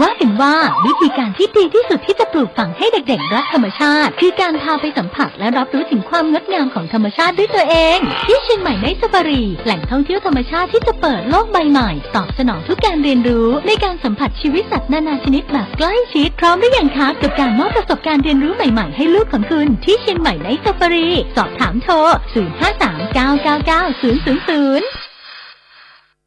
[0.00, 0.54] ว่ากันว่า
[0.86, 24.97] วิธีการที่ดีที่สุดที่จะปลูกฝังให้เด็กๆรักธรรมชาติ คือการพาไปสัมผัสและรับรู้ถึงความงดงามของธรรมชาติด้วยตัวเอง ที่เชียงใหม่ในซาฟารี แหล่งท่องเที่ยวธรรมชาติที่จะเปิดโลกใบใหม่ ตอบสนองทุกการเรียนรู้ ในการสัมผัสชีวิตสัตว์นานาชนิดแบบใกล้ชิด พร้อมหรือยังคะกับการมอบประสบการณ์เรียนรู้ใหม่ๆให้ลูกของคุณที่เชียงใหม่ในซาฟารี สอบถามโทร 0539999000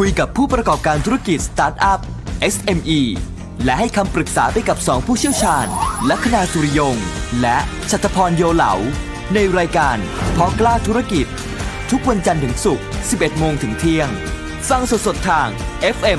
[0.00, 2.00] คุยกับผู้ประกอบการธุรกิจสตาร์ทอัพ
[2.54, 3.00] SME
[3.64, 5.66] และให้คำปรึกษาไปกับ 2 ผู้เชี่ยวชาญ
[6.10, 6.96] ลัคนาสุริยง
[7.40, 7.58] และ
[7.90, 8.74] ชัตพรโยเหลา
[9.34, 9.96] ในรายการ
[10.36, 11.26] เพาะกล้าธุรกิจ
[11.90, 14.08] ทุกวันจันทร์ถึงศุกร์ 11 โมงถึงเที่ยง
[14.68, 15.48] ฟังสดๆทาง
[15.96, 16.18] FM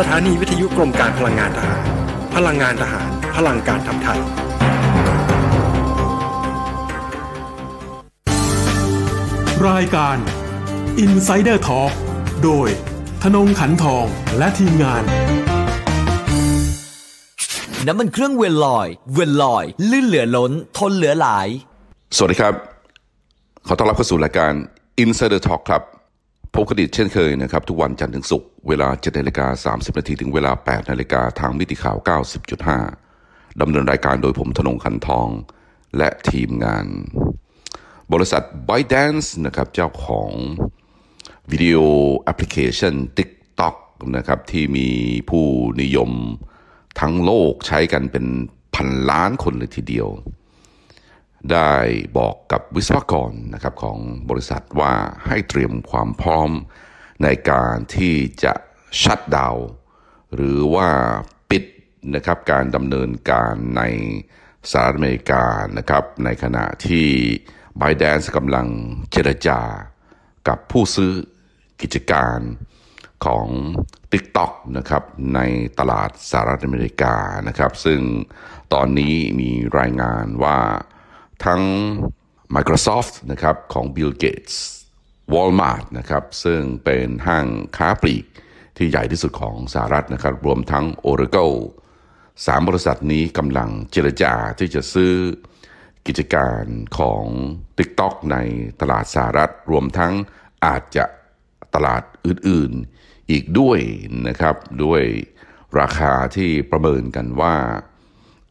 [0.01, 1.81] สถานีวิทยุกรมการพลังงานทหาร
[2.35, 4.19] พลังงานทหาร พลังการทำไทย
[9.69, 10.17] รายการ
[11.05, 11.91] Insider Talk
[12.43, 12.67] โดย
[13.23, 14.05] ธนงขันทอง
[14.37, 15.03] และทีมงาน
[17.87, 21.47] น้ำมันเครื่องเวลลอย เวลลอย ลื่นเหลือล้น ทนเหลือหลาย
[22.17, 22.53] สวัสดีครับ
[23.67, 24.53] ขอต้อนรับเข้าสู่รายการ
[25.03, 25.96] Insider Talk ครับ
[26.61, 31.97] พบกันอีกเช่นเคยนะครับ ทุกวันจันทร์ถึงศุกร์เวลา7นาฬิกา30นาทีถึงเวลา8นาฬิกาทางมิติข่าว
[32.79, 35.29] 90.5 ดำเนินรายการโดยผมธนงคันทอง
[35.97, 36.87] และทีมงาน
[38.13, 40.31] บริษัท ByteDance นะครับเจ้าของ
[41.51, 41.77] วิดีโอ
[42.19, 43.75] แอปพลิเคชัน TikTok
[44.15, 44.89] นะครับที่มี
[45.29, 45.45] ผู้
[45.81, 46.11] นิยม
[46.99, 48.25] ทั้งโลกใช้กันเป็น
[48.75, 50.07] พันล้านคนเลยทีเดียว
[51.53, 51.73] ได้
[52.17, 53.99] บอกกับวิศวกรนะครับของ
[54.29, 54.93] บริษัทว่า
[55.27, 56.49] ให้เตรียมความพร้อม
[57.23, 58.53] ในการที่จะ
[59.03, 59.57] ชัดดาว
[60.35, 60.89] หรือว่า
[61.49, 61.63] ปิด
[62.15, 63.81] นะครับการดำเนินการใน
[64.71, 65.43] สหรัฐอเมริกา
[65.77, 67.07] นะครับในขณะที่
[67.81, 68.67] b y d a n c e กำลัง
[69.11, 69.59] เจรจา
[70.47, 71.13] กับผู้ซื้อ
[71.81, 72.39] กิจการ
[73.25, 73.47] ของ
[74.11, 75.03] TikTok นะครับ
[75.35, 75.39] ใน
[75.79, 77.15] ตลาดสหรัฐอเมริกา
[77.47, 78.01] นะครับ ซึ่ง
[78.73, 80.59] ตอนนี้มีรายงานว่า
[81.45, 81.61] ทั้ง
[82.55, 84.55] Microsoft นะครับของ Bill Gates
[85.33, 88.25] Walmart นะครับซึ่งเป็นห้างค้าปลีก
[88.77, 91.57] ที่ใหญ่ที่สุดของสหรัฐนะครับรวมทั้ง Oracle
[92.45, 95.13] สามบริษัทนี้กำลังเจรจาที่จะซื้อ
[96.07, 96.63] กิจการ
[96.99, 97.23] ของ
[97.77, 98.37] TikTok ใน
[98.81, 100.13] ตลาดสหรัฐ รวมทั้ง
[100.65, 101.05] อาจจะ
[101.75, 103.79] ตลาดอื่นๆอีกด้วย
[104.27, 105.03] นะครับ ด้วย
[105.79, 107.55] ราคาที่ประเมินกันว่า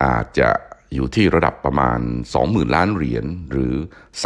[0.04, 0.50] อาจจะ
[0.94, 2.00] อยู่ที่ระดับประมาณ
[2.36, 3.74] 20,000 ล้านเหรียญหรือ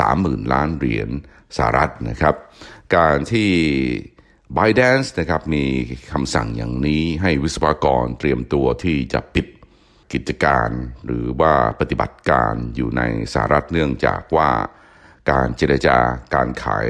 [0.00, 1.08] 30,000 ล้านเหรียญ
[1.56, 2.34] สหรัฐนะครับ
[2.96, 3.50] การที่
[4.56, 5.64] b y d a n c e นะครับมี
[6.12, 9.46] คำสั่งอย่างนี้ให้วิศวกรเตรียมตัวที่จะปิด
[10.12, 10.70] กิจการ
[11.06, 14.50] หรือว่าปฏิบัติการอยู่ในสหรัฐเนื่องจากว่า
[15.30, 15.98] การเจรจา
[16.34, 16.88] การขาย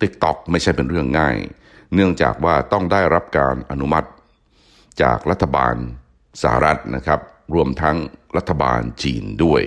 [0.00, 1.36] TikTok ไม่ใช่เป็นเรื่องง่าย
[1.94, 4.08] เนื่องจากว่าต้องได้รับการอนุมัติ
[5.02, 5.74] จากรัฐบาล
[6.42, 7.20] สหรัฐนะครับ
[7.54, 7.96] รวมทั้ง
[8.36, 9.62] รัฐบาลจีนด้วย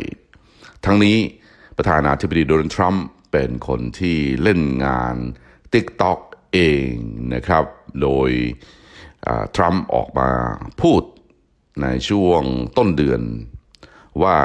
[0.86, 1.18] ทั้งนี้
[1.78, 5.16] ประธานาธิบดีโดนัลด์ทรัมป์เป็นคนที่เล่นงาน
[5.74, 6.20] TikTok
[6.54, 6.60] เอ
[6.90, 6.92] ง
[7.34, 7.66] นะครับ
[8.02, 8.30] โดย
[9.56, 10.30] ทรัมป์ออกมา
[10.82, 11.02] พูด
[11.82, 12.44] ในช่วง
[12.78, 13.22] ต้นเดือน
[14.24, 14.38] ว่า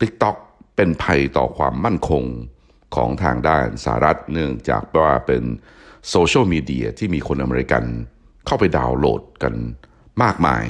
[0.00, 0.36] TikTok
[0.76, 2.24] เป็นภัยต่อความมั่นคง
[2.94, 5.42] ของทางด้านสหรัฐเนื่องจากว่าเป็น
[6.10, 7.84] โซเชียลมีเดียที่มีคนอเมริกัน
[8.46, 9.54] เข้าไปดาวน์โหลดกัน
[10.22, 10.64] มากมาย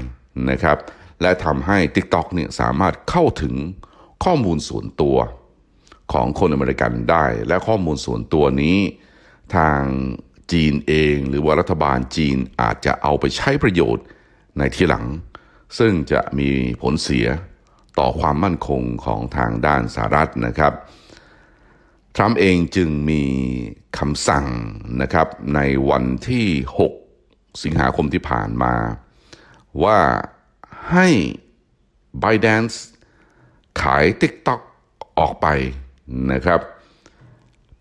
[0.51, 0.79] นะครับ
[1.23, 3.55] และทำให้ TikTok เนี่ยสามารถเข้าถึง
[4.25, 5.17] ข้อมูลส่วนตัว
[6.13, 8.79] ของคนอเมริกันได้ และข้อมูลส่วนตัวนี้
[9.57, 9.81] ทาง
[10.53, 14.05] จีนเอง หรือว่ารัฐบาลจีนอาจจะเอาไปใช้ประโยชน์
[14.59, 15.07] ในที่หลัง
[15.79, 16.51] ซึ่งจะมี
[16.83, 17.27] ผลเสีย
[17.99, 20.73] ต่อความมั่นคงของทางด้านสหรัฐนะครับ
[22.17, 23.23] ทรัมป์เองจึงมี
[23.99, 24.47] คำสั่ง
[25.03, 25.61] นะครับใน
[25.91, 26.47] วันที่
[27.05, 28.75] 6 สิงหาคมที่ผ่านมา
[29.85, 29.99] ว่า
[30.93, 31.07] ให้
[32.23, 32.77] b y d a n c e
[33.81, 34.61] ขาย TikTok
[35.19, 35.47] ออกไป
[36.33, 36.61] นะครับ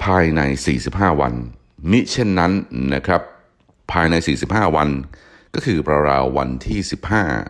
[0.03, 0.41] ภายใน
[0.81, 1.33] 45 วัน
[1.91, 2.51] มิเช่นนั้น
[2.93, 3.21] นะครับ
[3.91, 4.15] ภายใน
[4.45, 4.89] 45 วัน
[5.53, 6.79] ก็คือประราววันที่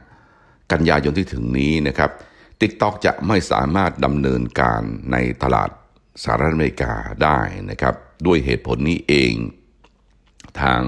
[0.01, 2.11] 15 กันยายนที่ถึงนี้นะครับ
[2.61, 4.81] TikTok จะไม่สามารถดำเนินการ
[5.11, 5.69] ในตลาด
[6.23, 6.93] สหรัฐอเมริกา
[7.23, 9.33] ได้นะครับ ด้วยเหตุผลนี้เอง
[10.61, 10.81] ทาง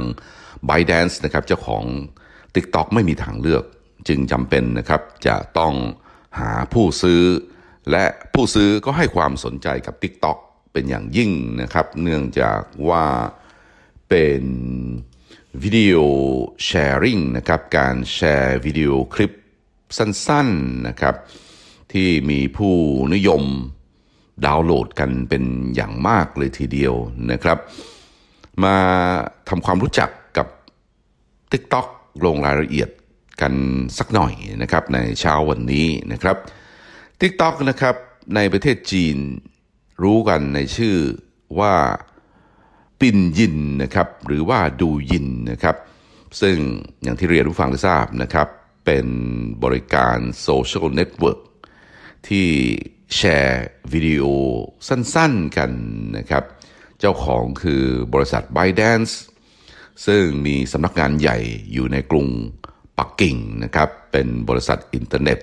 [0.70, 1.84] b y d a n c e นะครับเจ้าของ
[2.56, 3.64] TikTok ไม่มีทางเลือก
[4.08, 5.74] จึงจำเป็นนะครับจะต้อง
[6.40, 7.22] หาผู้ซื้อ
[7.92, 10.38] และผู้ซื้อก็ให้ความสนใจกับ TikTok
[10.74, 11.32] เป็นอย่างยิ่ง
[11.62, 13.06] นะครับ เนื่องจากว่า
[14.10, 14.44] เป็น
[15.64, 15.96] วิดีโอ
[16.64, 19.32] แชร์ริงนะครับการแชร์วิดีโอคลิป
[19.98, 21.16] สั้นๆนะครับ
[21.94, 22.76] ที่มีผู้
[23.14, 23.44] นิยม
[24.46, 25.44] ดาวน์โหลดกันเป็น
[25.76, 26.94] อย่างมากเลยทีเดียว
[27.32, 27.58] นะครับ
[28.64, 28.78] มา
[29.50, 30.48] ทำความรู้จักกับ
[31.52, 31.88] TikTok
[32.26, 32.90] ลงรายละเอียด
[33.42, 33.54] กัน
[33.98, 36.38] สักหน่อยนะครับในเช้าวันนี้นะครับ
[37.22, 37.96] TikTok นะครับ
[38.36, 39.18] ในประเทศจีน
[40.04, 40.96] รู้กันในชื่อ
[41.60, 41.74] ว่า
[43.00, 45.76] ปินยินนะครับหรือว่า Douyin นะครับ
[46.42, 46.58] ซึ่ง
[47.04, 48.48] อย่างที่เรียนผู้ฟังได้ทราบนะครับ
[48.86, 49.08] เป็น
[49.64, 51.40] บริการ social network
[52.28, 52.48] ที่
[53.16, 54.24] แชร์วิดีโอ
[54.88, 55.72] สั้นๆกัน
[56.18, 56.44] นะครับ
[57.00, 59.14] เจ้าของคือบริษัท b y d a n c e
[60.06, 61.38] ซึ่งมีสำนักงานใหญ่
[61.74, 62.28] อยู่ในกรุง
[63.00, 65.40] ปักกิ่งนะครับเป็นบริษัทอินเทอร์เน็ต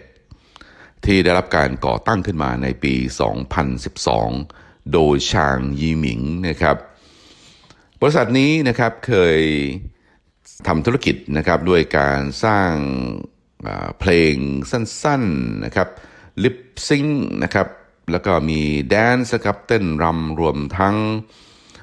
[1.05, 2.95] ที่ได้รับการก่อตั้งขึ้นมาในปี
[3.95, 6.77] 2012 โดยชางยีหมิงนะครับ
[8.01, 9.41] บริษัทนี้นะครับเคย
[10.67, 12.73] ทำธุรกิจนะครับด้วยการสร้าง
[14.01, 14.35] เพลง
[14.71, 15.89] สั้นๆนะครับ
[16.43, 16.59] lip
[16.89, 17.05] sync
[17.43, 17.69] นะครับ
[18.13, 18.61] แล้วก็มี
[18.91, 20.97] dance ครับเต้นรำรวมทั้ง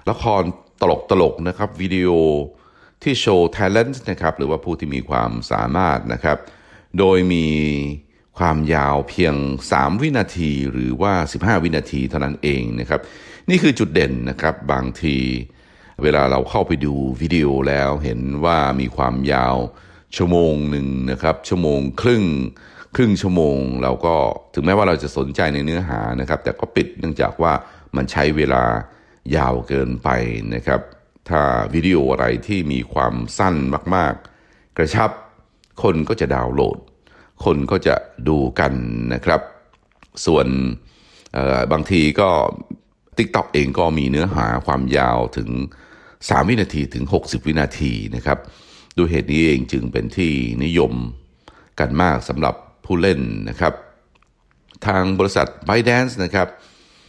[0.10, 0.44] ละคร
[0.82, 2.10] ตลกตลกนะครับวิดีโอ
[3.04, 6.38] ที่โชว์ talent นะครับหรือว่าผู้ที่มีความสามารถนะครับ
[7.00, 7.48] โดยมี
[8.40, 9.36] ความยาวเพียง
[9.70, 13.02] 3 วินาทีหรือว่า 15 วินาทีเท่านั้นเองนะครับ
[13.50, 15.18] นี่คือจุดเด่นนะครับบางที
[16.04, 19.56] เวลาเราเข้าไปดูวิดีโอแล้วเห็นว่ามีความยาว
[20.18, 22.24] ชั่วโมงหนึ่งนะครับ ชั่วโมงครึ่ง
[22.96, 24.16] ครึ่งชั่วโมงเราก็
[24.54, 27.54] ถึงแม้ว่าเราจะสนใจในเนื้อหานะครับ แต่ก็ปิดเนื่องจากว่า
[27.96, 28.64] มันใช้เวลา
[29.36, 30.10] ยาวเกินไป
[30.56, 30.82] นะครับ
[31.30, 31.42] ถ้า
[31.74, 33.56] วิดีโออะไรที่มีความสั้น
[33.96, 34.14] มาก
[34.46, 35.12] ๆ กระชับ
[35.84, 36.78] คนก็จะดาวน์โหลด
[37.46, 37.96] คนก็จะ
[38.28, 38.74] ดูกัน
[39.14, 39.42] นะครับ
[40.26, 40.48] ส่วน
[41.72, 42.30] บางทีก็
[43.18, 45.50] TikTok เองก็มีเนื้อหาความยาวถึง
[46.00, 48.40] 3 วินาทีถึง 60 วินาทีนะครับ
[48.98, 50.34] ด้วยเหตุนี้เองจึงเป็นที่
[50.64, 50.94] นิยม
[51.80, 53.20] กันมากสำหรับผู้เล่น
[53.50, 53.74] นะครับ
[54.88, 56.48] ทางบริษัท b y d a n c e นะครับ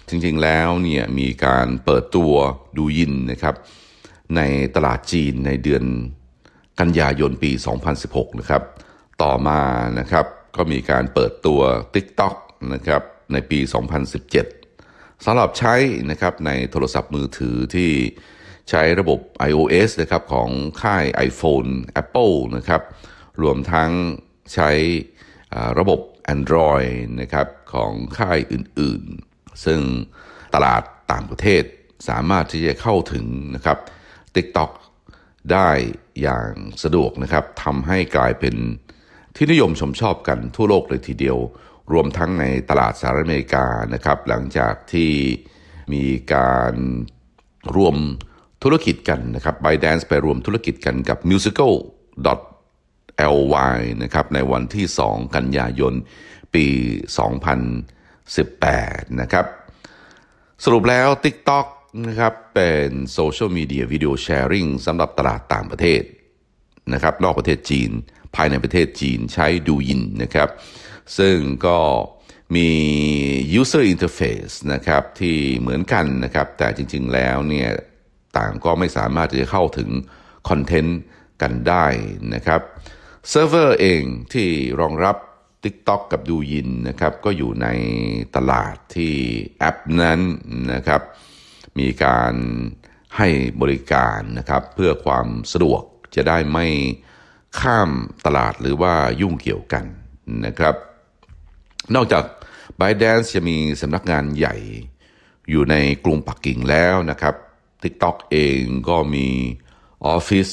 [0.08, 2.32] จริงๆแล้วเนี่ยมีการเปิดตัว
[2.78, 3.54] ดูยินนะครับ
[4.36, 4.42] ใน
[4.76, 5.84] ตลาดจีนในเดือน
[6.80, 7.50] กันยายนปี
[7.96, 8.62] 2016 นะครับ
[9.22, 9.60] ต่อมา
[9.98, 10.26] นะครับ
[10.56, 11.60] ก็มีการเปิดตัว
[11.94, 12.34] TikTok
[12.74, 13.02] นะครับ
[13.32, 13.58] ในปี
[14.42, 15.74] 2017สำหรับใช้
[16.10, 17.90] นะครับในโทรศัพท์มือถือที่
[18.70, 19.20] ใช้ระบบ
[19.50, 20.50] iOS นะครับของ
[20.82, 21.70] ค่าย iPhone
[22.02, 22.82] Apple นะครับ
[23.42, 23.90] รวมทั้ง
[24.54, 24.70] ใช้
[25.78, 26.00] ระบบ
[26.34, 26.90] Android
[27.20, 29.80] นะครับของค่ายอื่นๆ ซึ่ง
[30.54, 31.62] ตลาดต่างประเทศ
[32.08, 33.26] สามารถที่จะเข้าถึง
[33.56, 33.78] นะครับ
[34.36, 34.70] TikTok
[35.52, 35.70] ได้
[36.22, 36.50] อย่าง
[36.82, 38.54] สะดวกนะครับทำให้กลายเป็น
[39.36, 41.38] ที่นิยมชมชอบกันทั่วโลกเลยทีเดียว
[41.92, 45.12] รวมทั้งในตลาดสหรัฐอเมริกานะครับ หลังจากที่
[45.92, 46.74] มีการ
[47.76, 47.96] รวม
[48.62, 51.72] ธุรกิจกันนะครับ b y d a n c e ไปรวมธุรกิจกันกับ musical
[53.54, 55.94] ly นะครับในวันที่ 2 กันยายน
[56.54, 56.66] ปี
[58.32, 59.46] 2018 นะครับ
[60.64, 61.66] สรุปแล้ว TikTok
[62.06, 66.02] นะครับเป็นโซเชียลมีเดียวิดีโอแชร์ริงสำหรับตลาดต่างประเทศ
[66.92, 67.90] นะครับนอกประเทศจีน
[68.34, 70.48] ภายในประเทศจีนใช้ Douyin นะครับ
[71.18, 71.78] ซึ่งก็
[72.54, 72.68] มี
[73.60, 77.68] user interface นะครับที่เหมือนกันนะครับ แต่จริงๆแล้วเนี่ย
[78.38, 79.90] ต่างก็ไม่สามารถจะเข้าถึง
[80.48, 81.00] คอนเทนต์
[81.42, 81.86] กันได้
[82.34, 82.60] นะครับ
[83.28, 84.48] เซิร์ฟเวอร์เองที่
[84.80, 85.16] รองรับ
[85.64, 87.68] TikTok กับ Douyin นะครับ ก็อยู่ใน
[88.36, 89.14] ตลาดที่
[89.58, 90.20] แอปนั้น
[90.72, 91.02] นะครับ
[91.78, 92.34] มีการ
[93.16, 93.28] ให้
[93.62, 95.82] บริการนะครับเพื่อความสะดวก
[96.14, 96.66] จะได้ไม่
[97.60, 97.90] ข้าม
[98.26, 99.84] ตลาดหรือว่ายุ่งเกี่ยวกัน
[100.46, 100.74] นะครับ
[101.94, 102.24] นอกจาก
[102.80, 104.56] b y d a n c e จะมีสำนักงานใหญ่
[105.50, 105.74] อยู่ใน
[106.04, 107.34] กรุงปักกิ่งแล้วนะครับ
[107.82, 109.28] TikTok เองก็มี
[110.06, 110.48] ออฟฟิศ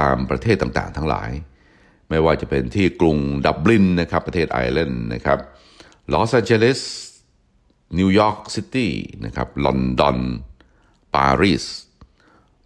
[0.00, 1.30] ตามประเทศต่างๆ ทั้งหลาย
[2.08, 3.16] ไม่ว่าจะเป็นที่กรุง
[3.46, 5.38] ดับลินนะครับประเทศไอร์แลนด์นะครับ
[6.12, 6.80] ลอสแอนเจลิส
[7.98, 8.92] นิวยอร์กซิตี้
[9.24, 10.18] นะครับลอนดอน
[11.14, 11.64] ปารีส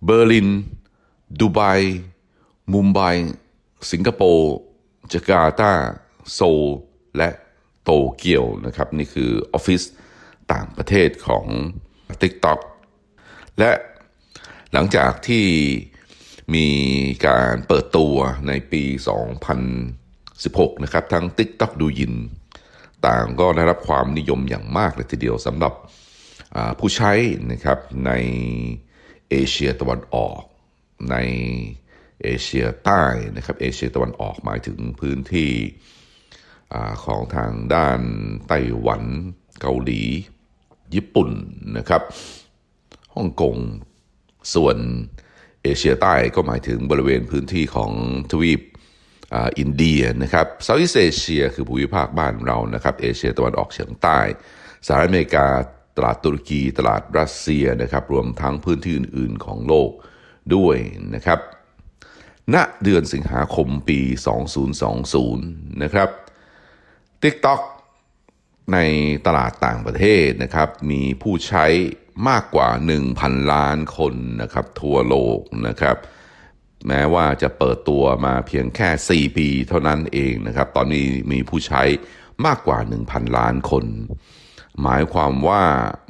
[0.05, 0.49] เบอร์ลิน
[1.39, 1.61] ดูไบ
[2.73, 3.01] มุมไบ
[3.91, 4.55] สิงคโปร์
[5.13, 5.73] จาการ์ตา
[6.33, 6.63] โซล
[7.17, 7.29] และ
[7.83, 9.83] โตเกียวนะครับ นี่คือออฟฟิศ
[10.53, 11.47] ต่างประเทศของ
[12.23, 12.61] TikTok
[13.59, 13.71] และ
[14.73, 15.47] หลังจากที่
[16.55, 16.69] มี
[17.27, 18.15] การเปิดตัว
[18.49, 18.83] ในปี
[20.05, 22.15] 2016 นะครับ ทั้ง TikTok Douyin
[23.07, 25.75] ต่างก็ได้รับความนิยมอย่างมากเลยทีเดียวสำหรับ
[26.79, 27.13] ผู้ใช้
[27.53, 28.13] นะครับใน
[29.31, 30.41] เอเชียตะวันออก
[31.11, 31.17] ใน
[32.23, 33.03] เอเชียใต้
[33.37, 35.53] นะครับเอเชียตะวันออกหมายถึงพื้นที่
[37.05, 38.01] ของทางด้าน
[38.49, 39.03] ไต้หวัน
[39.61, 40.03] เกาหลี
[40.95, 41.31] ญี่ปุ่น
[41.77, 42.03] นะครับ
[43.15, 43.57] ฮ่องกง
[44.55, 44.77] ส่วน
[45.63, 47.93] เอเชียใต้ก็หมายถึงบริเวณพื้นที่ของ
[48.31, 48.61] ทวีป
[49.59, 54.19] อินเดียนะครับเซาท์อีสเอเชียคือภูมิภาคบ้านเรานะครับเอเชียตะวันออกเฉียงใต้
[54.87, 55.47] สหรัฐอเมริกา
[55.97, 59.91] ตลาดตุรกี ตลาดรัสเซียนะครับรวมทั้งพื้นที่อื่น ๆ ของโลก
[60.55, 60.77] ด้วย
[61.15, 61.41] นะครับ
[62.55, 64.01] ณเดือนสิงหาคมปี
[64.91, 66.09] 2020 นะครับ
[67.23, 67.61] TikTok
[68.73, 68.79] ใน
[69.27, 71.67] ตลาดต่างประเทศนะครับ มีผู้ใช้
[72.29, 72.69] มากกว่า
[73.11, 75.39] 1,000 ล้านคนนะครับทั่วโลก
[75.69, 75.97] นะครับ
[76.89, 78.89] แม้ว่าจะเปิดตัวมาเพียงแค่
[79.31, 81.83] 4 ปีเท่านั้นเองนะครับ ตอนนี้มีผู้ใช้
[82.47, 83.85] มากกว่า 1,000 ล้านคน
[84.83, 85.63] หมายความว่า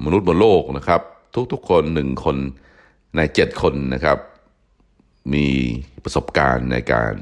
[0.04, 1.00] มนุษย์บนโลกนะครับ
[1.52, 2.36] ทุกๆคน 1 คน
[3.16, 4.18] ใน 7 คนนะครับ
[5.34, 5.46] มี
[6.04, 7.12] ประสบการณ์ในการ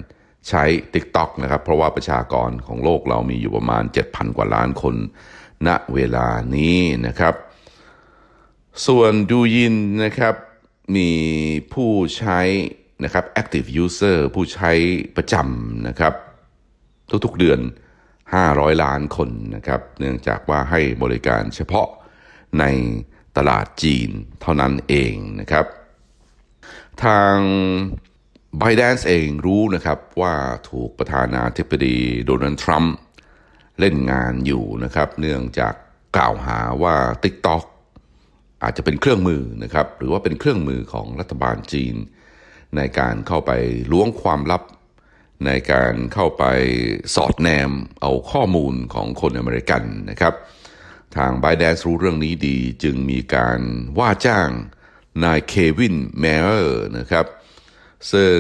[0.49, 4.97] ใช้ TikTok นะครับ เพราะว่าประชากรของโลกเรามีอยู่ประมาณ 7,000 กว่าล้านคน
[5.67, 7.35] ณเวลานี้นะครับ
[8.87, 10.35] ส่วนดูยินนะครับ
[10.97, 11.11] มี
[11.73, 12.41] ผู้ใช้
[13.05, 14.73] นะครับ active user ผู้ใช้
[15.17, 16.15] ประจำนะครับ
[17.25, 17.61] ทุกๆเดือน
[18.21, 21.89] 500 ล้านคนนะครับ เนื่องจากว่าให้บริการเฉพาะ
[22.61, 22.65] ใน
[23.37, 25.67] ตลาดจีนเท่านั้นเองนะครับ
[27.05, 27.37] ทาง
[28.61, 30.35] b i d a n c e เองรู้นะครับว่า
[30.71, 32.97] ถูกประธานาธิบดีโดนัลด์ทรัมป์
[33.81, 35.75] เล่นงานอยู่นะครับ เนื่องจาก
[36.17, 37.65] กล่าวหาว่า TikTok
[38.63, 41.95] อาจจะเป็นเครื่องมือนะครับ หรือว่าเป็นเครื่องมือของรัฐบาลจีน
[42.77, 43.53] ในการเข้าไป
[43.93, 44.63] ล้วงความลับ
[45.47, 46.45] ในการเข้าไป
[47.15, 50.35] สอดแนมเอาข้อมูลของคนอเมริกันนะครับ
[51.17, 53.61] ทาง ByteDance รู้เรื่องนี้ดีจึงมีการ
[53.99, 54.51] ว่าจ้าง
[55.25, 57.27] นายเควินเมเยอร์นะครับ
[58.13, 58.39] ซึ่ง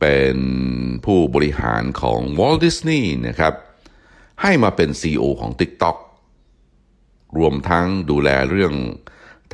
[0.00, 0.36] เป็น
[1.04, 3.54] ผู้บริหารของ Walt Disney นะครับ
[4.42, 5.96] ให้มาเป็น CEO ของ TikTok
[7.38, 8.74] รวมทั้งดูแลเรื่อง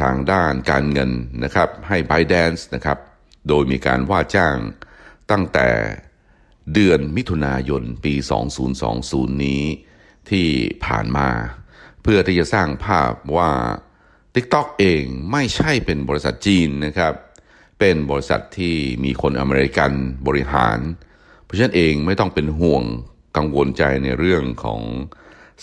[0.01, 1.11] ทางด้านการเงิน
[1.45, 2.99] นะครับ ให้ b y d a n c e นะครับ
[3.49, 4.57] โดยมีการว่าจ้าง
[5.31, 5.69] ตั้งแต่
[6.75, 8.15] เดือนมิถุนายนปี
[8.79, 9.63] 2020 นี้
[10.31, 10.47] ที่
[10.85, 11.29] ผ่านมา
[12.03, 13.51] เพื่อที่จะสร้างภาพว่า
[14.35, 17.15] TikTok เองไม่ใช่เป็นบริษัทจีนนะครับ
[17.81, 19.93] เป็นบริษัทที่มีคนอเมริกัน
[20.27, 20.79] บริหาร
[21.45, 22.85] เพราะฉะนั้นเองไม่ต้องเป็นห่วง
[23.37, 24.81] กังวลใจในเรื่องของ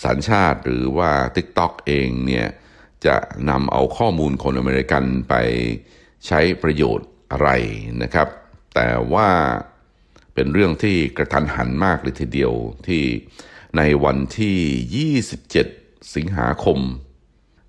[0.04, 2.48] สัญชาติหรือว่า TikTok เองเนี่ย
[3.06, 3.16] จะ
[3.50, 5.34] นำเอาข้อมูลคนอเมริกันไป
[6.26, 7.48] ใช้ประโยชน์ อะไร
[8.02, 8.28] นะครับ
[8.74, 9.28] แต่ว่า
[10.34, 12.52] เป็นเรื่องที่กระทันหันมากเลยทีเดียว
[12.86, 13.02] ที่
[13.76, 15.12] ในวันที่
[15.60, 16.78] 27 สิงหาคม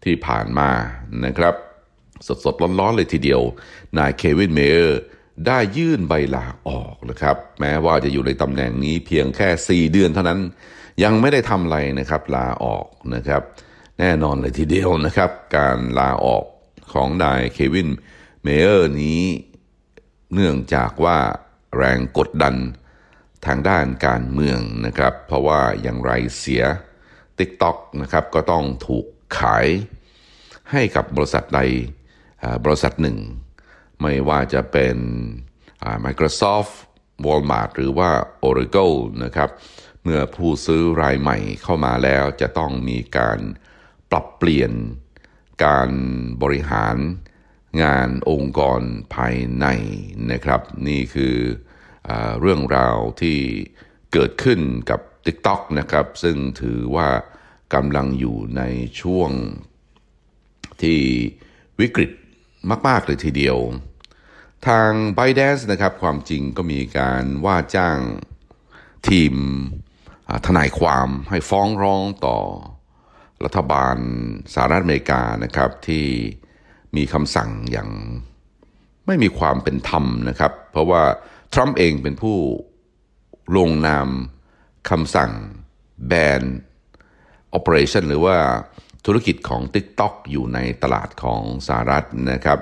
[0.04, 0.72] ที่ผ่านมา
[1.26, 1.56] นะครับ
[2.46, 3.42] สดๆร้อนๆเลยทีเดียว
[3.98, 5.02] นายเควินเมเยอร์
[5.48, 10.40] ได้ยื่นใบลาออกนะครับ แม้ว่าจะอยู่ในตำแหน่งนี้เพียงแค่ 4 เดือนเท่านั้น
[11.04, 13.42] ยังไม่ได้ทำอะไรนะครับ ลาออกนะครับ
[14.00, 16.44] แน่นอนเลยทีเดียวนะครับ การลาออก
[16.94, 17.90] ของนายเควิน
[18.44, 19.22] เมเยอร์นี้
[20.34, 21.18] เนื่องจากว่า
[21.78, 22.56] แรงกดดัน
[23.46, 26.64] ทางด้านการเมืองนะครับ เพราะว่าอย่างไรเสีย
[27.38, 29.06] TikTok นะครับก็ต้องถูก
[29.38, 29.68] ขาย
[30.72, 31.60] ให้กับบริษัทใด
[32.66, 33.18] บริษัทหนึ่ง
[34.02, 34.98] ไม่ว่าจะเป็น
[36.06, 36.74] Microsoft
[37.26, 38.10] Walmart หรือว่า
[38.48, 39.50] Oracle นะครับ
[40.04, 43.40] เมื่อผู้ซื้อรายใหม่เข้ามาแล้วจะต้องมีการ
[44.12, 44.72] ปรับเปลี่ยน
[45.66, 45.90] การ
[46.42, 46.96] บริหาร
[47.82, 48.82] งานองค์กร
[49.16, 49.66] ภายใน
[50.32, 51.36] นะครับ นี่คือ
[52.10, 53.38] อเรื่องราวที่
[54.14, 57.10] เกิดขึ้นกับ TikTok นะครับ ซึ่งถือว่า
[57.74, 58.62] กำลังอยู่ใน
[59.02, 59.32] ช่วง
[60.82, 61.00] ที่
[61.80, 62.12] วิกฤต
[62.88, 63.58] มาก ๆ เลยทีเดียว
[64.68, 68.00] ทาง b y d a n c e นะครับ ความจริงก็มีการว่าจ้าง
[69.10, 69.34] ทีม
[70.46, 72.40] ทนายความให้ฟ้องร้องต่อ
[73.44, 73.98] รัฐบาล
[74.54, 76.06] สหรัฐอเมริกานะครับที่
[76.96, 77.90] มีคำสั่งอย่าง
[79.06, 81.04] ไม่มีความเป็นธรรมนะครับ เพราะว่า
[81.54, 82.38] ทรัมป์เองเป็นผู้
[83.56, 84.08] ลงนาม
[84.90, 85.32] คำสั่ง
[86.08, 86.44] แบน
[87.58, 88.38] operation หรือว่า
[89.06, 92.60] ธุรกิจของ TikTok อยู่ในตลาดของสหรัฐนะครับ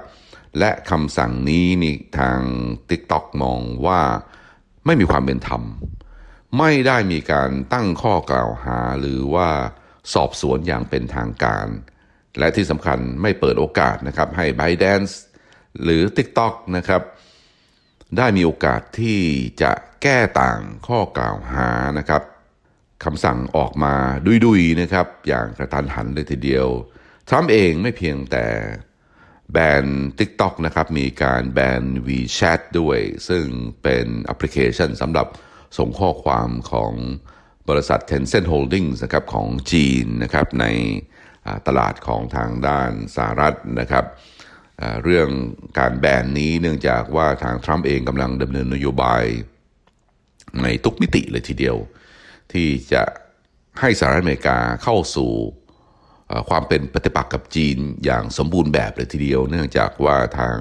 [0.60, 2.40] และคำสั่งนี้นี่ทาง
[2.90, 4.02] TikTok มองว่า
[4.86, 5.64] ไม่มีความเป็นธรรม
[6.58, 9.50] ไม่ได้มีการตั้งข้อกล่าวหาหรือว่า
[10.14, 11.68] สอบสวนอย่างเป็นทางการ
[12.40, 15.14] และที่สำคัญไม่เปิดโอกาสนะครับให้ ByteDance
[15.84, 17.02] หรือ TikTok นะครับ
[18.18, 19.20] ได้มีโอกาสที่
[19.62, 19.72] จะ
[20.02, 22.24] แก้ต่างข้อกล่าวหานะครับ
[23.04, 23.94] คำสั่งออกมา
[24.46, 26.68] ดุยๆนะครับอย่างกระทันหันเลยทีเดียว
[27.28, 28.46] ทรัมป์เองไม่เพียงแต่
[29.52, 29.86] แบน
[30.20, 33.46] TikTok นะครับมีการแบน WeChat ด้วย ซึ่ง
[33.84, 35.28] เป็นแอปพลิเคชันสำหรับ
[35.78, 36.94] ส่งข้อความของ
[37.70, 40.66] บริษัท Tencent Holdings นะครับของจีนนะครับใน
[41.68, 44.06] ตลาดของทางด้านสหรัฐนะครับ
[45.04, 45.30] เรื่อง
[45.80, 49.24] การแบนนี้เนื่องจากว่าทางทรัมป์เองกำลังดำเนินนโยบาย
[50.64, 51.78] ในทุกมิติเลยทีเดียว
[52.54, 53.04] ที่จะ
[53.80, 55.32] ให้สหรัฐอเมริกาเข้าสู่
[56.50, 60.58] ความเป็นปฏิปักษ์กับจีนอย่างสมบูรณ์แบบเลยทีเดียว เนื่องจากว่าทาง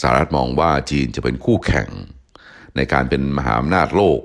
[0.00, 1.88] สหรัฐมองว่าจีนจะเป็นคู่แข่ง
[2.76, 4.20] ในการเป็นมหาอำนาจโลก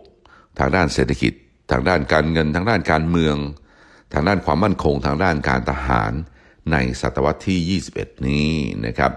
[0.60, 1.34] ทางด้านเศรษฐกิจ
[1.72, 3.36] ทางด้านการเงิน ทางด้านการเมือง
[4.14, 6.14] ทางด้านความมั่นคงทางด้านการทหาร
[6.72, 8.52] ในศตวรรษที่ 21 นี้
[8.86, 9.12] นะครับ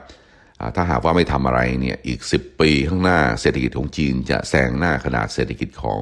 [0.75, 6.01] ถ้าหากว่าไม่ทำอะไรเนี่ยอีก 10 ปีข้างหน้าเศรษฐกิจของจีนจะแซงหน้าขนาดเศรษฐกิจของ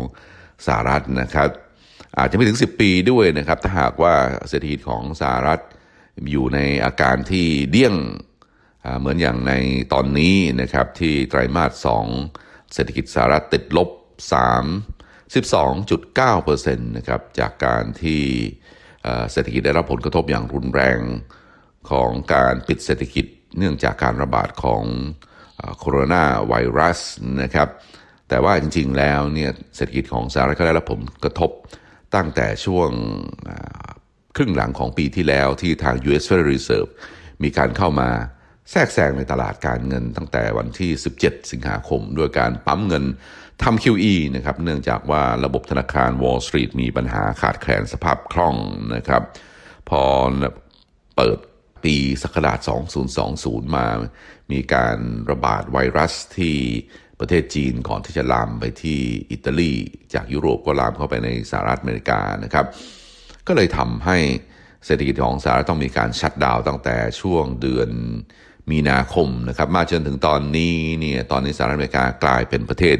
[0.66, 1.48] สหรัฐนะครับ
[2.18, 4.14] อาจจะไม่ถึง 10 ปีด้วยนะครับ ถ้าหากว่า
[4.48, 5.60] เศรษฐกิจของสหรัฐ
[6.30, 7.94] อยู่ในอาการที่เดี้ยง
[8.98, 9.52] เหมือนอย่างใน
[9.92, 11.88] ตอนนี้นะครับที่ไตรมาส
[12.26, 13.88] 2 เศรษฐกิจสหรัฐติดลบ
[14.32, 18.22] 3 12.9%นะครับจากการที่
[19.32, 20.98] เศรษฐกิจได้รับผลกระทบอย่างรุนแรง
[21.90, 23.26] ของการปิดเศรษฐกิจ
[23.58, 24.82] เนื่องจากการระบาดของ
[25.78, 27.00] โคโรนาไวรัส
[27.42, 27.68] นะครับ
[28.28, 31.50] แต่ว่าจริงๆแล้วเนี่ยเศรษฐกิจของสหรัฐก็ได้รับผลกระทบ
[32.14, 32.90] ตั้งแต่ช่วง
[34.36, 36.24] ครึ่งหลังของปีที่แล้วที่ทาง U.S.
[36.28, 36.90] Federal Reserve
[37.42, 38.10] มีการเข้ามา
[38.70, 40.90] แทรกแซงในตลาดการเงินตั้งแต่วันที่
[41.20, 43.04] 17 สิงหาคม ด้วยการปั๊มเงิน
[43.62, 48.56] ทำ QE นะครับเนื่องจากว่าระบบธนาคาร Wall Street มีปัญหาขาดแคลนสภาพคล่อง
[48.96, 49.22] นะครับ
[49.88, 50.02] พอ
[51.16, 51.38] เปิด
[51.84, 52.58] ปีศักราช
[53.18, 53.86] 2020 มา
[54.52, 54.96] มีการ
[55.30, 56.56] ระบาดไวรัสที่
[57.20, 59.72] ประเทศจีนก่อนที่จะลามไปที่อิตาลี
[60.14, 62.66] จากยุโรปก็ลามเข้าไปในสหรัฐอเมริกานะครับ
[63.46, 64.18] ก็เลยทำให้
[64.86, 67.90] เศรษฐกิจของสหรัฐต้องมีการชัดดาวตั้งแต่ช่วงเดือน
[68.70, 72.98] มีนาคมนะครับ มาจนถึงตอนนี้เนี่ยตอนนี้สหรัฐอเมริกากลายเป็นประเทศ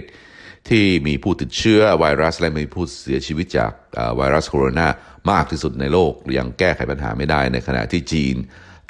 [0.68, 3.72] ที่มีผู้ติดเชื้อไวรัสและมีผู้เสียชีวิตจาก
[4.16, 4.86] ไวรัสโคโรนา
[5.30, 8.36] มากที่สุดในโลกยังแก้ไขปัญหาไม่ได้ในขณะที่จีน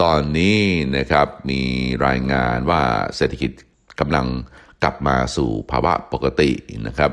[0.02, 0.58] ตอนนี้
[0.96, 1.62] นะครับมี
[2.06, 2.82] รายงานว่า
[3.16, 3.50] เศรษฐกิจ
[4.00, 4.26] กำลัง
[4.82, 6.50] กลับมาสู่ภาวะปกติ
[6.86, 7.12] นะครับ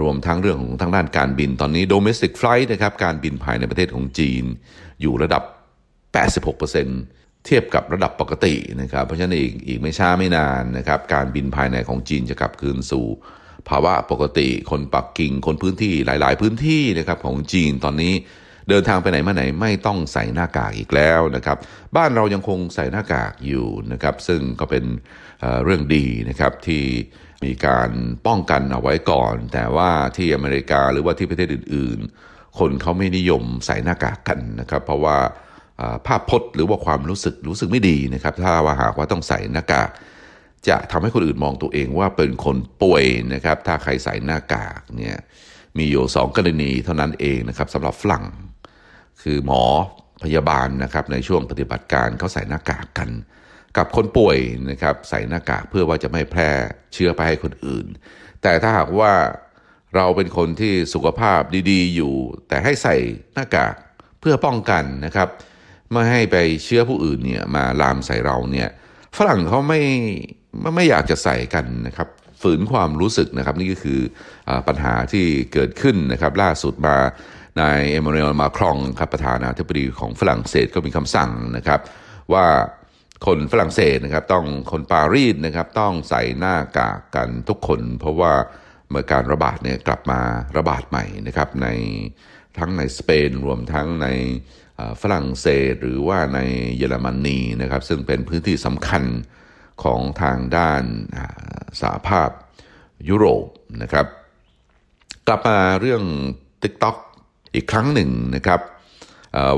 [0.00, 4.44] รวมทั้งเรื่องของทางด้านการบินตอนนี้ domestic flight นะครับการบินภายในประเทศของจีน
[5.00, 5.42] อยู่ระดับ
[6.36, 13.06] 86% เทียบกับระดับปกตินะครับ เพราะฉะนั้นอีกอีกไม่ช้าไม่นานนะครับ การบินภายในของจีนจะกลับคืนสู่
[13.68, 18.14] ภาวะปกติ คนปักกิ่ง คนพื้นที่หลาย ๆ พื้นที่นะครับของจีนตอนนี้
[18.68, 21.56] เดินทางไปไหนมาไหนไม่ต้องใส่หน้ากากอีกแล้วนะครับ
[21.96, 24.84] บ้านเรายังคงใส่หน้ากากอยู่นะครับ ซึ่งก็เป็น
[25.64, 26.82] เรื่องดีนะครับที่
[27.44, 27.90] มีการ
[28.26, 35.18] ป้องกันเอาไว้ก่อน แต่ว่าที่อเมริกาหรือว่าที่ประเทศอื่น ๆ คนเขาไม่นิยมใส่หน้ากากกันนะครับ เพราะว่า
[36.06, 39.90] ภาพพจน์หรือว่าความรู้สึกรู้สึกไม่ดีนะครับ ถ้าว่าหากว่าต้องใส่หน้ากาก
[40.68, 45.16] จะทำให้คนอื่นมองตัวเองว่าเป็นคนป่วยนะครับ ถ้าใครใส่หน้ากากเนี่ย
[45.78, 48.24] มีอยู่สองกรณีเท่านั้นเองนะครับสำหรับฝรั่ง
[49.22, 49.62] คือหมอ
[50.24, 53.10] พยาบาลนะครับในช่วงปฏิบัติการเขาใส่หน้ากากกัน
[53.76, 54.38] กับคนป่วย
[54.70, 56.50] นะครับใส่หน้ากากเพื่อว่าจะไม่แพร่
[56.92, 57.86] เชื้อไปให้คนอื่น
[58.42, 59.12] แต่ถ้าหากว่า
[59.94, 62.14] เราเป็นคนที่สุขภาพดี ๆ อยู่
[62.48, 62.96] แต่ให้ใส่
[63.34, 63.74] หน้ากาก
[64.20, 65.28] เพื่อป้องกันนะครับ
[65.92, 68.68] ไม่ให้ไปเชื้อผู้อื่นเนี่ยมาลามใส่เราเนี่ย
[69.16, 69.82] ฝรั่งเขาไม่
[70.74, 72.08] ไม่อยากจะใส่กันนะครับ
[72.42, 74.00] ฝืนความรู้สึกนะครับนี่ก็คือ
[74.48, 76.96] อปัญหาที่เกิดขึ้นนะครับล่าสุดมา
[77.60, 81.80] นายเอมานูเอลมาครองครับประธานาธิบดีของฝรั่งเศสก็มีคำสั่งนะครับ
[82.32, 82.46] ว่า
[83.26, 88.32] คนฝรั่งเศสนะครับต้องคนปารีสนะครับต้องใส่หน้ากากกันทุกคน เพราะว่า
[88.90, 90.20] เมื่อการระบาดเนี่ยกลับมา
[90.56, 91.68] ระบาดใหม่นะครับใน
[92.58, 94.08] ทั้งในสเปนรวมทั้งใน
[95.02, 96.40] ฝรั่งเศสหรือว่าใน
[96.76, 99.04] เยอรมนีนะครับ ซึ่งเป็นพื้นที่สำคัญ
[99.82, 100.82] ของทางด้าน
[101.80, 102.30] สหภาพ
[103.08, 103.46] ยุโรป
[103.82, 104.06] นะครับ
[105.26, 106.02] กลับมาเรื่อง
[106.62, 106.96] TikTok
[107.54, 108.60] อีกครั้งหนึ่งนะครับ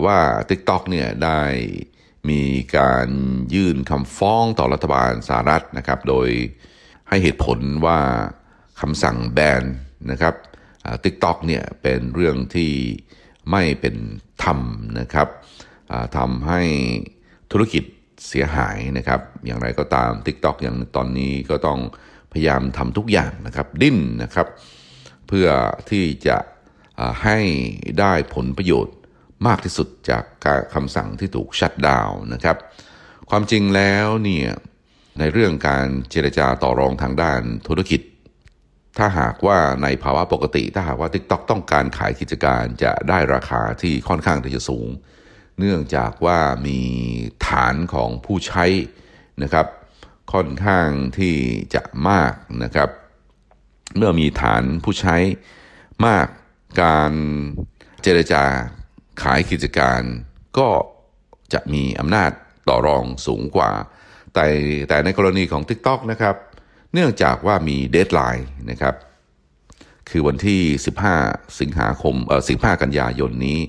[0.05, 0.19] ว่า
[0.51, 1.41] TikTok เนี่ยได้
[2.31, 2.43] มี
[2.77, 3.09] การ
[3.55, 6.29] ยื่นคำฟ้องต่อรัฐบาลสหรัฐนะครับ โดย
[7.09, 8.01] ให้เหตุผลว่า
[8.81, 9.63] คำสั่งแบน
[10.11, 10.35] นะครับ
[11.05, 12.73] ติ๊กต็อกเนี่ยเป็นเรื่องที่
[13.51, 13.97] ไม่เป็น
[14.45, 14.59] ธรรม
[15.01, 15.29] นะครับ
[16.17, 16.61] ทำให้
[17.53, 17.85] ธุรกิจ
[18.29, 21.81] เสียหายนะครับ อย่างไรก็ตาม TikTok อย่างตอนนี้ก็ต้อง
[22.33, 24.47] พยายามทำทุกอย่างนะครับ ดิ้นนะครับ
[25.27, 25.49] เพื่อ
[25.91, 26.37] ที่จะ
[27.23, 27.39] ให้
[28.01, 28.95] ได้ผลประโยชน์
[29.47, 32.57] มากที่สุดจากการคำสั่งที่ถูกชัดดาวนะครับ
[33.31, 34.49] ความจริงแล้วเนี่ย
[35.19, 38.01] ในเรื่องการเจรจาต่อรองทางด้านธุรกิจ
[38.99, 44.89] ถ้าหากว่าในภาวะปกติ ถ้าหากว่า TikTok ต้องการขายกิจการจะได้ราคาที่ค่อนข้างที่จะสูง
[45.59, 46.81] เนื่องจากว่ามี
[47.49, 48.65] ฐานของผู้ใช้
[49.43, 49.67] นะครับ
[50.33, 51.35] ค่อนข้างที่
[51.75, 52.33] จะมาก
[52.65, 52.91] นะครับ
[53.97, 55.17] เมื่อมีฐานผู้ใช้
[56.07, 56.27] มาก
[56.83, 57.13] การ
[58.03, 58.45] เจรจา
[59.23, 60.01] ขายกิจการ
[60.59, 60.69] ก็
[61.53, 62.31] จะมีอำนาจ
[62.69, 63.71] ต่อรองสูงกว่า
[64.35, 64.47] แต่
[64.89, 66.35] แต่ในกรณีของ TikTok นะครับ
[66.93, 68.95] เนื่องจากว่ามีเดทไลน์นะครับ
[70.11, 70.61] คือวันที่
[71.11, 73.61] 15 สิงหาคมเอ่อ15 กันยายนนี้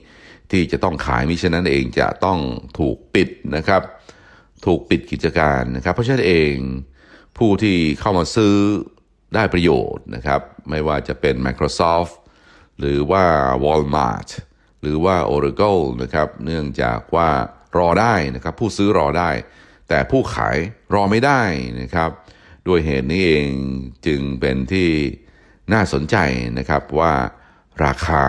[0.52, 2.40] ที่จะต้องขายมิฉะนั้นเองจะต้อง
[2.80, 3.82] ถูกปิดนะครับ
[4.66, 6.54] ถูกปิดกิจการนะครับ เพราะฉะนั้นเอง
[7.38, 8.56] ผู้ที่เข้ามาซื้อ
[9.36, 12.14] ได้ประโยชน์นะครับ ไม่ว่าจะเป็น Microsoft
[12.80, 13.26] หรือว่า
[13.64, 14.30] Walmart
[14.82, 17.30] หรือว่า Oracle นะครับ เนื่องจากว่า
[17.78, 19.30] รอได้นะครับ ผู้ซื้อรอได้
[19.90, 20.58] แต่ผู้ขาย
[20.94, 21.42] รอไม่ได้
[21.82, 22.10] นะครับ
[22.68, 23.50] ด้วยเหตุนี้เอง
[24.06, 24.90] จึงเป็นที่
[25.74, 26.18] น่าสนใจ
[26.58, 27.14] นะครับว่า
[27.86, 28.24] ราคา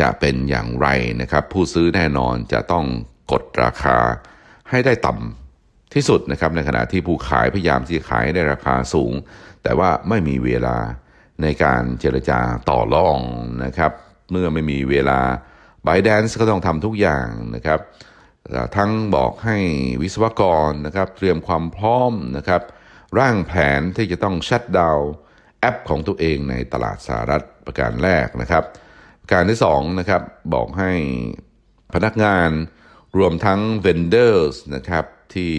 [0.00, 0.88] จะเป็นอย่างไร
[1.20, 2.86] นะครับ ผู้ซื้อแน่นอนจะต้อง
[3.32, 3.98] กดราคา
[4.70, 9.12] ให้ได้ต่ำที่สุดนะครับ ในขณะที่ผู้ขายพยายามที่จะขายได้ราคาสูง
[9.62, 10.76] แต่ว่าไม่มีเวลา
[11.42, 13.18] ในการเจรจาต่อรอง
[13.64, 13.92] นะครับ
[14.30, 15.20] เมื่อไม่มีเวลา
[15.86, 17.80] b y d a n c e ก็ต้องทำทุกอย่างนะครับ
[18.76, 19.56] ทั้งบอกให้
[20.02, 22.62] วิศวกรนะครับ เตรียมความพร้อมนะครับ
[23.18, 24.98] ร่างแผนที่จะต้องชัดดาว
[25.60, 28.64] แอปของตัวเองในตลาดสหรัฐประการแรกนะครับ
[29.32, 30.22] การที่สองนะครับ
[30.54, 30.92] บอกให้
[31.94, 32.50] พนักงาน
[33.18, 35.52] รวมทั้ง vendors นะครับที่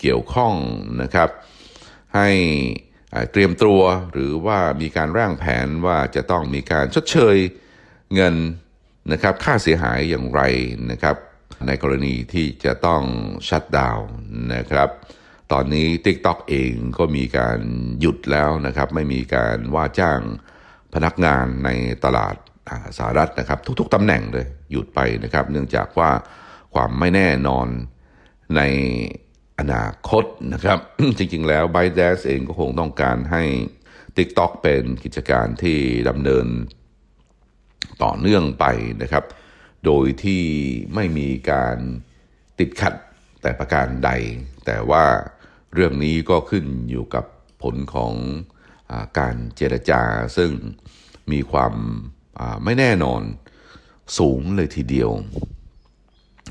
[0.00, 0.54] เกี่ยวข้อง
[1.02, 1.30] นะครับ
[2.16, 2.28] ให้
[3.32, 3.80] เตรียมตัว
[4.12, 7.36] หรือว่ามีการร่างแผนว่าจะต้องมีการชดเชย
[8.14, 8.34] เงิน
[9.12, 10.42] นะครับค่าเสียหายอย่างไร
[10.90, 11.16] นะครับ
[11.66, 13.02] ในกรณีที่จะต้อง
[13.48, 14.06] ชัดดาวน์
[14.54, 14.90] นะครับ
[15.52, 17.60] ตอนนี้ TikTok เองก็มีการ
[18.00, 20.20] หยุดแล้วนะครับ ไม่มีการว่าจ้าง
[20.94, 21.70] พนักงานใน
[22.04, 22.36] ตลาด
[22.98, 26.10] สหรัฐนะครับ ทุกๆตำแหน่งเลยหยุดไปนะครับ เนื่องจากว่า
[26.74, 27.68] ความไม่แน่นอน
[28.56, 28.62] ใน
[29.58, 30.78] อนาคตนะครับ
[31.18, 33.42] จริงๆ แล้ว b y d a n c e เองก็คงต้องการให้
[34.16, 36.46] TikTok เป็นกิจการที่ดำเนิน
[38.02, 38.64] ต่อเนื่องไป
[39.02, 39.24] นะครับ
[39.84, 40.42] โดยที่
[40.94, 41.76] ไม่มีการ
[42.58, 42.94] ติดขัด
[43.42, 44.10] แต่ประการใด
[44.66, 45.04] แต่ว่า
[45.74, 47.24] เรื่องนี้ก็ขึ้นอยู่กับ
[47.62, 48.12] ผลของ
[48.90, 50.02] อการเจรจา
[50.36, 50.50] ซึ่ง
[51.32, 51.74] มีความ
[52.64, 53.22] ไม่แน่นอน
[54.18, 55.10] สูงเลยทีเดียว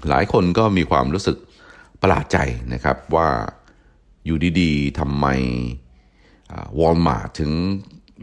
[0.09, 1.37] หลายคนก็มีความรู้สึก
[2.01, 2.37] ประหลาดใจ
[2.73, 3.29] นะครับว่า
[4.25, 5.27] อยู่ดีๆทำไม
[6.79, 7.51] วอลมาร์ถึง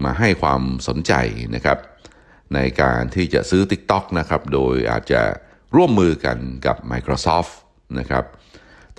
[0.04, 1.12] มาให้ความสนใจ
[1.54, 1.78] นะครับ
[2.54, 5.22] ในการที่จะซื้อ TikTok นะครับ โดยอาจจะ
[5.76, 7.52] ร่วมมือกันกับ Microsoft
[7.98, 8.24] นะครับ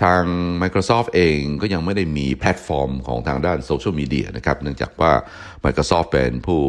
[0.03, 0.23] ทาง
[0.61, 5.11] Microsoft เองก็ยังไม่ได้มีแพลตฟอร์มของทางด้านโซเชียลมีเดียนะครับเนื่องจากว่า
[5.63, 6.61] Microsoft เป็นผู้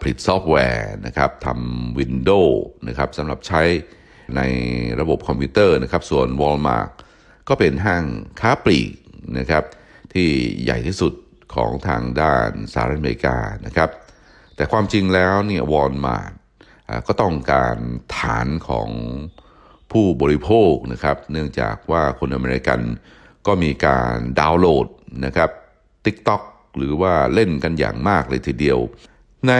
[0.00, 2.58] ผลิตซอฟต์แวร์นะครับทำ Windows
[2.88, 3.62] นะครับสำหรับใช้
[4.36, 4.40] ใน
[5.00, 6.90] ระบบคอมพิวเตอร์นะครับ ส่วน Walmart
[7.48, 8.04] ก็เป็นห้าง
[8.40, 8.92] ค้าปลีก
[9.38, 9.64] นะครับ
[10.12, 10.28] ที่
[10.64, 11.12] ใหญ่ที่สุด
[11.54, 13.36] ของทางด้านสหรัฐอเมริกา
[13.66, 13.90] นะครับ
[14.56, 16.30] แต่ความจริงแล้วเนี่ยวอลมาร์
[17.06, 17.76] ก็ต้องการ
[18.16, 18.88] ฐานของ
[19.92, 22.80] ผู้บริโภคนะครับ เนื่องจากว่าคนอเมริกัน
[23.46, 24.86] ก็มีการดาวน์โหลด
[25.24, 25.50] นะครับ
[26.04, 26.42] TikTok
[26.76, 28.78] หรือว่าเล่นกันอย่างมากเลยทีเดียว
[29.48, 29.54] ใน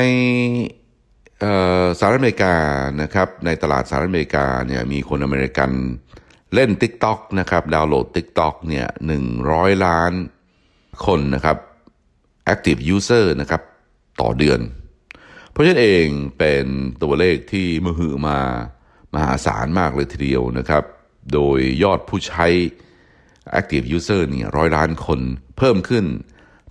[1.98, 2.54] สหรัฐอเมริกา
[3.02, 5.70] นะครับ ในตลาดสหรัฐอเมริกาเนี่ยมีคนอเมริกัน
[6.54, 10.12] เล่น TikTok นะครับดาวน์โหลด TikTok เนี่ยหนึ่งร้อยล้าน
[11.06, 11.56] คนนะครับ
[12.52, 13.62] active user นะครับ
[14.20, 14.60] ต่อเดือน
[15.50, 16.06] เพราะฉะนั้นเอง
[16.38, 16.64] เป็น
[17.02, 18.40] ตัวเลขที่มือหึมา
[19.14, 20.84] มหาศาลมากเลยทีเดียวนะครับ
[21.32, 22.46] โดยยอดผู้ใช้
[23.58, 25.20] active user เนี่ยร้อยล้านคน
[25.58, 26.04] เพิ่มขึ้น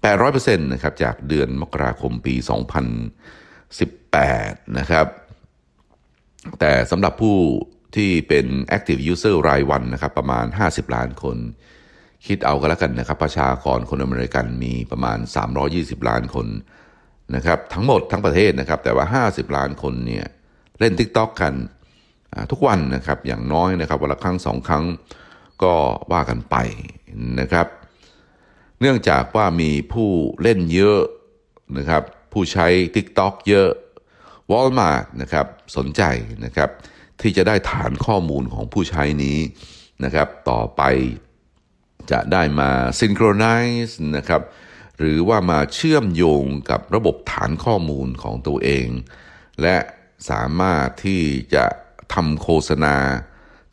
[0.03, 2.35] 800%นะครับจากเดือนมกราคมปี
[3.95, 5.07] 2018 นะครับ
[6.59, 7.37] แต่สำหรับผู้
[7.95, 8.45] ที่เป็น
[8.77, 11.37] active user รายวันนะครับประมาณ 50 ล้านคน
[12.27, 15.17] คิดเอาก็แล้วกันนะครับ ประชากรคนอเมริกันมีประมาณ
[15.63, 16.47] 320 ล้านคน
[17.35, 20.25] นะครับ ทั้งหมดทั้งประเทศนะครับ แต่ว่า 50 ล้านคนเนี่ย
[20.79, 21.53] เล่น TikTok กัน
[22.51, 24.85] ทุกวันนะครับอย่างน้อยนะครับวันละครั้งสองครั้ง
[25.63, 25.73] ก็
[26.11, 26.55] ว่ากันไป
[27.39, 27.67] นะครับ
[28.79, 30.09] เนื่องจากว่ามีผู้
[30.41, 31.01] เล่นเยอะ
[31.77, 33.69] นะครับ ผู้ใช้ TikTok เยอะ
[34.51, 35.45] Walmart นะครับ
[35.77, 36.01] สนใจ
[36.45, 36.69] นะครับ
[37.21, 39.39] ที่จะได้ฐานข้อมูลของผู้ใช้นี้
[40.03, 40.81] นะครับ ต่อไป
[42.11, 44.41] จะได้มา synchronize นะครับ
[44.97, 48.87] หรือว่ามาเชื่อมโยงกับระบบฐานข้อมูลของตัวเอง
[49.61, 49.77] และ
[50.29, 51.21] สามารถที่
[51.53, 51.65] จะ
[52.13, 52.95] ทำโฆษณา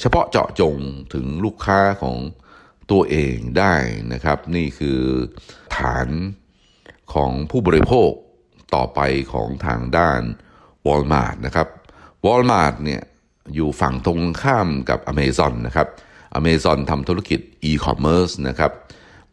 [0.01, 0.77] เฉพาะเจาะจง
[1.15, 2.19] ถึงลูกค้าของ
[2.91, 3.75] ตัวเองได้
[4.13, 5.01] นะครับ นี่คือ
[5.77, 6.09] ฐาน
[7.15, 8.11] ของผู้บริโภค
[8.75, 9.01] ต่อไป
[9.33, 10.21] ของทางด้าน
[10.87, 11.69] Walmart นะครับ
[12.27, 13.03] Walmart เนี่ย
[13.55, 15.89] อยู่ฝั่งตรงข้ามกับ Amazon นะครับ
[16.39, 18.73] Amazon ทำธุรกิจ e-commerce นะครับ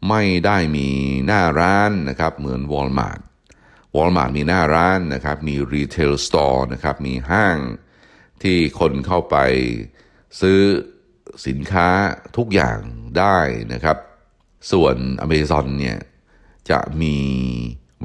[0.08, 0.88] ไม่ได้มี
[1.26, 3.20] หน้าร้านนะครับเหมือน Walmart
[3.96, 7.56] Walmart มีหน้าร้านนะครับ มี retail store นะครับ มีห้าง
[8.42, 9.36] ที่คนเข้าไป
[10.40, 10.60] ซื้อ
[11.46, 11.88] สินค้า
[12.36, 12.78] ทุกอย่าง
[13.18, 13.38] ได้
[13.72, 13.98] นะครับ
[14.72, 15.98] ส่วน Amazon เนี่ย
[16.70, 17.16] จะมี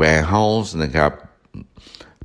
[0.01, 1.11] warehouse นะครับ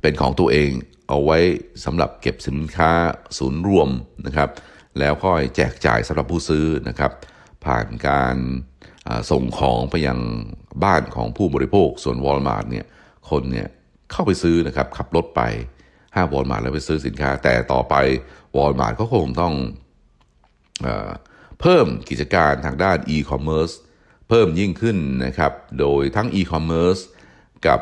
[0.01, 0.71] เป็นของตัวเอง
[1.09, 1.37] เอาไว้
[1.85, 2.91] สำหรับเก็บสินค้า
[3.37, 3.89] ศูนย์รวม
[4.25, 4.49] นะครับ
[4.99, 7.11] แล้วค่อยแจกจ่ายสำหรับผู้ซื้อนะครับ
[7.65, 8.37] ผ่านการ
[9.31, 10.19] ส่งของไปยัง
[10.83, 12.85] บ้านของผู้บริโภค ส่วน Walmart เนี่ย
[13.29, 13.67] คนเนี่ย
[14.11, 15.41] เข้าไปซื้อนะครับขับรถไป
[16.15, 17.95] ห้าวอลมาร์ทแล้วไปซื้อสินค้า แต่ต่อไป
[18.55, 19.53] วอลมาร์ทก็คงต้อง
[20.83, 20.87] เอ
[21.61, 23.73] เพิ่มกิจการทางด้าน e-commerce
[24.29, 27.01] เพิ่มยิ่งขึ้นนะครับ โดยทั้ง e-commerce
[27.67, 27.81] กับ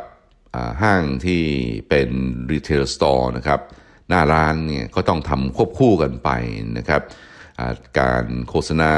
[0.82, 1.41] ห้างที่
[1.89, 2.10] เป็น
[2.52, 3.60] retail store นะครับ
[4.10, 6.30] หน้าร้านเนี่ยก็ต้องทำควบคู่กันไป
[6.78, 7.02] นะครับ
[8.00, 8.93] การโฆษณา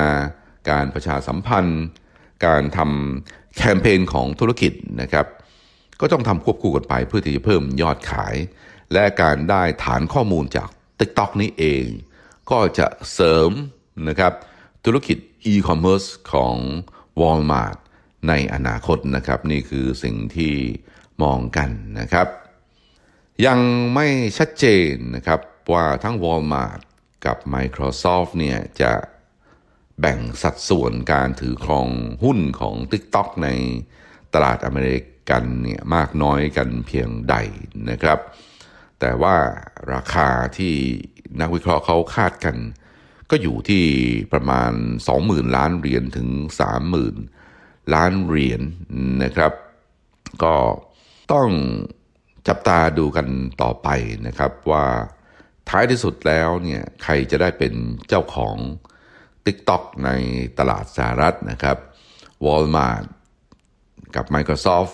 [0.71, 1.84] การประชาสัมพันธ์
[2.45, 5.26] การทำแคมเปญของธุรกิจนะครับ
[6.02, 8.36] ก็ต้องทำควบคู่กันไปเพื่อที่จะเพิ่มยอดขาย
[8.93, 10.69] และการได้ฐานข้อมูลจาก
[11.00, 11.86] TikTok นี้เอง
[12.52, 13.52] ก็จะเสริม
[14.08, 14.34] นะครับ
[14.86, 15.17] ธุรกิจ
[15.52, 16.56] e-commerce ของ
[17.21, 17.78] Walmart
[18.28, 20.56] ในอนาคตนะครับ นี่คือสิ่งที่
[21.24, 21.69] มองกัน
[22.00, 22.28] นะครับ
[23.45, 23.60] ยัง
[23.95, 25.39] ไม่ชัดเจนนะครับ
[25.74, 26.82] ว่าทั้ง Walmart
[27.26, 28.93] กับ Microsoft เนี่ยจะ
[30.00, 31.88] แบ่งสัดส่วนการถือครอง
[32.24, 33.50] หุ้นของ TikTok ใน
[34.34, 37.36] ตลาดอเมริกันเนี่ยมากน้อยกันเพียงใด
[37.89, 38.19] นะครับ
[39.00, 39.36] แต่ว่า
[39.94, 40.74] ราคาที่
[41.42, 42.58] นักวิเคราะห์เขาคาดกัน
[43.30, 43.86] ก็อยู่ที่
[44.34, 44.72] ประมาณ
[45.14, 46.28] 20,000 ล้านเหรียญถึง
[47.12, 48.62] 30,000 ล้านเหรียญ
[49.24, 49.54] นะครับ
[50.44, 50.56] ก็
[51.34, 51.50] ต้อง
[52.48, 53.28] จับตาดูกัน
[53.62, 53.88] ต่อไป
[54.28, 54.86] นะครับว่า
[55.70, 57.74] ท้ายที่สุดแล้วเนี่ยใครจะได้เป็น
[58.08, 58.56] เจ้าของ
[59.46, 60.10] TikTok ใน
[60.60, 61.78] ตลาดสหรัฐนะครับ
[62.46, 63.06] Walmart
[64.16, 64.94] กับ Microsoft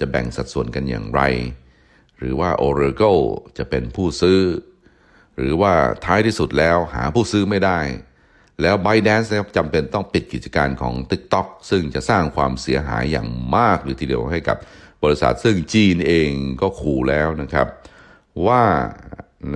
[0.00, 1.22] จะแบ่งสัดส่วนกันอย่างไร
[2.18, 3.22] หรือว่า Oracle
[3.58, 4.40] จะเป็นผู้ซื้อ
[5.38, 5.72] หรือว่า
[6.04, 7.78] ท้ายที่สุดแล้วหาผู้ซื้อไม่ได้
[8.62, 14.56] แล้ว ByteDance นะครับจำเป็นต้องปิดกิจการของ TikTok ซึ่งจะสร้างความเสียหายอย่างมากเลยทีเดียวให้กับ
[15.04, 17.66] บริษัทซึ่งจีนเองก็ขู่แล้วนะครับ
[18.46, 18.62] ว่า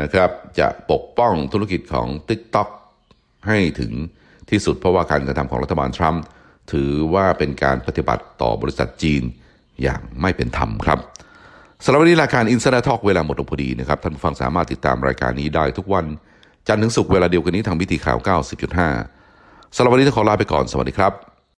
[0.01, 2.69] นะครับจะปกป้องธุรกิจของ TikTok
[3.49, 3.93] ให้ถึง
[4.51, 6.23] ที่สุดเพราะว่าการกระทำของรัฐบาลทรัมป์
[6.73, 9.23] ถือว่าเป็นการปฏิบัติต่อบริษัทจีน
[9.83, 10.99] อย่างไม่เป็นธรรมครับ
[11.85, 16.05] สำหรับวันนี้รายการอินสตาทอกเวลาหมดลงพอดีนะครับ ท่านผู้ฟังสามารถติดตามรายการนี้ได้ทุกวัน
[16.69, 18.19] จันทร์ถึงศุกร์เวลาเดียวกันนี้ทางวิธีข่าว
[18.97, 21.13] 90.5สำหรับวันนี้ต้องขอลาไปก่อนสวัสดีครับ